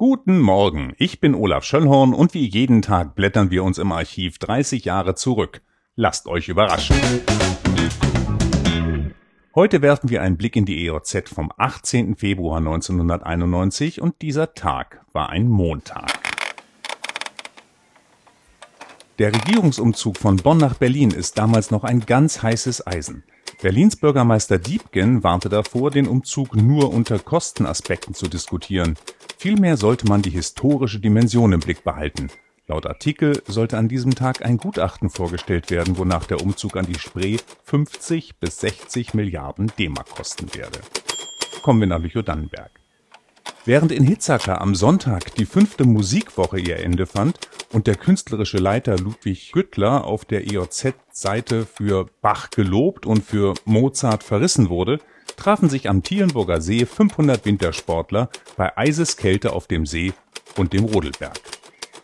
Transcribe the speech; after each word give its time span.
Guten 0.00 0.38
Morgen, 0.40 0.94
ich 0.96 1.20
bin 1.20 1.34
Olaf 1.34 1.62
Schöllhorn 1.62 2.14
und 2.14 2.32
wie 2.32 2.48
jeden 2.48 2.80
Tag 2.80 3.14
blättern 3.14 3.50
wir 3.50 3.62
uns 3.62 3.76
im 3.76 3.92
Archiv 3.92 4.38
30 4.38 4.86
Jahre 4.86 5.14
zurück. 5.14 5.60
Lasst 5.94 6.26
euch 6.26 6.48
überraschen. 6.48 6.96
Heute 9.54 9.82
werfen 9.82 10.08
wir 10.08 10.22
einen 10.22 10.38
Blick 10.38 10.56
in 10.56 10.64
die 10.64 10.86
EOZ 10.86 11.28
vom 11.28 11.52
18. 11.54 12.16
Februar 12.16 12.56
1991 12.56 14.00
und 14.00 14.22
dieser 14.22 14.54
Tag 14.54 15.04
war 15.12 15.28
ein 15.28 15.48
Montag. 15.48 16.10
Der 19.18 19.34
Regierungsumzug 19.34 20.16
von 20.16 20.36
Bonn 20.36 20.56
nach 20.56 20.76
Berlin 20.76 21.10
ist 21.10 21.36
damals 21.36 21.70
noch 21.70 21.84
ein 21.84 22.06
ganz 22.06 22.42
heißes 22.42 22.86
Eisen. 22.86 23.22
Berlins 23.60 23.96
Bürgermeister 23.96 24.58
Diebken 24.58 25.22
warnte 25.22 25.50
davor, 25.50 25.90
den 25.90 26.08
Umzug 26.08 26.56
nur 26.56 26.90
unter 26.90 27.18
Kostenaspekten 27.18 28.14
zu 28.14 28.28
diskutieren. 28.28 28.96
Vielmehr 29.40 29.78
sollte 29.78 30.06
man 30.06 30.20
die 30.20 30.28
historische 30.28 31.00
Dimension 31.00 31.54
im 31.54 31.60
Blick 31.60 31.82
behalten. 31.82 32.28
Laut 32.66 32.84
Artikel 32.84 33.42
sollte 33.48 33.78
an 33.78 33.88
diesem 33.88 34.14
Tag 34.14 34.44
ein 34.44 34.58
Gutachten 34.58 35.08
vorgestellt 35.08 35.70
werden, 35.70 35.96
wonach 35.96 36.26
der 36.26 36.42
Umzug 36.42 36.76
an 36.76 36.84
die 36.84 36.98
Spree 36.98 37.38
50 37.64 38.36
bis 38.38 38.60
60 38.60 39.14
Milliarden 39.14 39.72
D-Mark 39.78 40.10
kosten 40.10 40.54
werde. 40.54 40.80
Kommen 41.62 41.80
wir 41.80 41.86
nach 41.86 42.00
Lüchow-Dannenberg. 42.00 42.70
Während 43.64 43.92
in 43.92 44.04
Hitzacker 44.04 44.60
am 44.60 44.74
Sonntag 44.74 45.34
die 45.36 45.46
fünfte 45.46 45.84
Musikwoche 45.84 46.60
ihr 46.60 46.76
Ende 46.76 47.06
fand 47.06 47.38
und 47.72 47.86
der 47.86 47.94
künstlerische 47.94 48.58
Leiter 48.58 48.98
Ludwig 48.98 49.52
Güttler 49.52 50.04
auf 50.04 50.26
der 50.26 50.52
EOZ-Seite 50.52 51.64
für 51.64 52.10
Bach 52.20 52.50
gelobt 52.50 53.06
und 53.06 53.24
für 53.24 53.54
Mozart 53.64 54.22
verrissen 54.22 54.68
wurde, 54.68 54.98
trafen 55.40 55.68
sich 55.68 55.88
am 55.88 56.02
Tielenburger 56.02 56.60
See 56.60 56.86
500 56.86 57.44
Wintersportler 57.44 58.28
bei 58.56 58.76
Eiseskälte 58.76 59.52
auf 59.52 59.66
dem 59.66 59.86
See 59.86 60.12
und 60.56 60.72
dem 60.72 60.84
Rodelberg. 60.84 61.40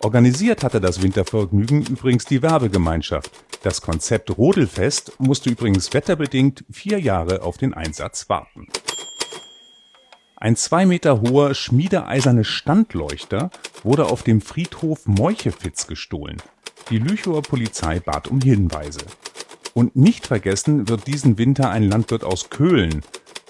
Organisiert 0.00 0.62
hatte 0.62 0.80
das 0.80 1.02
Wintervergnügen 1.02 1.82
übrigens 1.86 2.24
die 2.24 2.42
Werbegemeinschaft. 2.42 3.30
Das 3.62 3.80
Konzept 3.80 4.36
Rodelfest 4.36 5.12
musste 5.18 5.50
übrigens 5.50 5.92
wetterbedingt 5.94 6.64
vier 6.70 6.98
Jahre 6.98 7.42
auf 7.42 7.56
den 7.56 7.72
Einsatz 7.72 8.28
warten. 8.28 8.66
Ein 10.36 10.56
zwei 10.56 10.86
Meter 10.86 11.20
hoher 11.20 11.54
schmiedeeiserne 11.54 12.42
Standleuchter 12.42 13.50
wurde 13.84 14.06
auf 14.06 14.24
dem 14.24 14.40
Friedhof 14.40 15.06
Meuchefitz 15.06 15.86
gestohlen. 15.86 16.42
Die 16.90 16.98
Lüchower 16.98 17.42
Polizei 17.42 18.00
bat 18.00 18.26
um 18.26 18.40
Hinweise. 18.40 19.06
Und 19.72 19.94
nicht 19.94 20.26
vergessen 20.26 20.88
wird 20.88 21.06
diesen 21.06 21.38
Winter 21.38 21.70
ein 21.70 21.84
Landwirt 21.84 22.24
aus 22.24 22.50
Köhlen. 22.50 23.02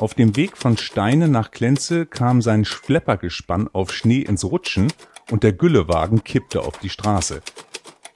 Auf 0.00 0.14
dem 0.14 0.34
Weg 0.34 0.56
von 0.56 0.78
Steine 0.78 1.28
nach 1.28 1.50
Klenze 1.50 2.06
kam 2.06 2.40
sein 2.40 2.64
Schleppergespann 2.64 3.68
auf 3.70 3.92
Schnee 3.92 4.20
ins 4.22 4.44
Rutschen 4.44 4.90
und 5.30 5.42
der 5.42 5.52
Güllewagen 5.52 6.24
kippte 6.24 6.62
auf 6.62 6.78
die 6.78 6.88
Straße. 6.88 7.42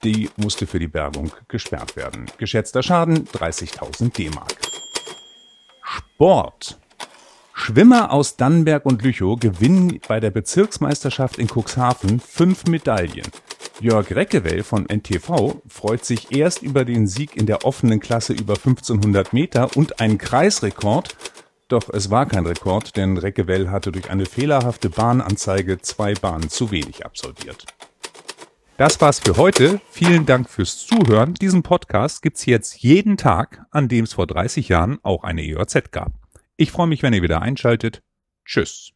Die 0.02 0.30
musste 0.38 0.66
für 0.66 0.78
die 0.78 0.88
Bergung 0.88 1.30
gesperrt 1.46 1.94
werden. 1.94 2.24
Geschätzter 2.38 2.82
Schaden 2.82 3.26
30.000 3.26 4.16
D-Mark. 4.16 4.56
Sport. 5.82 6.80
Schwimmer 7.52 8.12
aus 8.12 8.38
Dannenberg 8.38 8.86
und 8.86 9.02
Lüchow 9.02 9.38
gewinnen 9.38 10.00
bei 10.08 10.20
der 10.20 10.30
Bezirksmeisterschaft 10.30 11.38
in 11.38 11.48
Cuxhaven 11.48 12.18
fünf 12.18 12.64
Medaillen. 12.64 13.30
Jörg 13.80 14.10
Reckewell 14.10 14.62
von 14.62 14.86
NTV 14.86 15.60
freut 15.68 16.04
sich 16.06 16.34
erst 16.34 16.62
über 16.62 16.86
den 16.86 17.06
Sieg 17.06 17.36
in 17.36 17.44
der 17.44 17.66
offenen 17.66 18.00
Klasse 18.00 18.32
über 18.32 18.54
1500 18.54 19.34
Meter 19.34 19.76
und 19.76 20.00
einen 20.00 20.16
Kreisrekord. 20.16 21.14
Doch 21.68 21.88
es 21.88 22.10
war 22.10 22.26
kein 22.26 22.46
Rekord, 22.46 22.96
denn 22.96 23.16
Reckewell 23.16 23.70
hatte 23.70 23.90
durch 23.90 24.10
eine 24.10 24.26
fehlerhafte 24.26 24.90
Bahnanzeige 24.90 25.80
zwei 25.80 26.14
Bahnen 26.14 26.50
zu 26.50 26.70
wenig 26.70 27.04
absolviert. 27.04 27.64
Das 28.76 29.00
war's 29.00 29.20
für 29.20 29.36
heute. 29.36 29.80
Vielen 29.88 30.26
Dank 30.26 30.50
fürs 30.50 30.84
Zuhören. 30.84 31.34
Diesen 31.34 31.62
Podcast 31.62 32.22
gibt's 32.22 32.44
jetzt 32.44 32.82
jeden 32.82 33.16
Tag, 33.16 33.64
an 33.70 33.88
dem 33.88 34.04
es 34.04 34.14
vor 34.14 34.26
30 34.26 34.68
Jahren 34.68 34.98
auch 35.04 35.22
eine 35.22 35.42
EOZ 35.42 35.92
gab. 35.92 36.12
Ich 36.56 36.72
freue 36.72 36.88
mich, 36.88 37.02
wenn 37.02 37.14
ihr 37.14 37.22
wieder 37.22 37.40
einschaltet. 37.40 38.02
Tschüss. 38.44 38.92